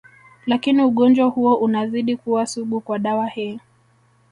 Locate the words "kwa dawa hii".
2.81-3.59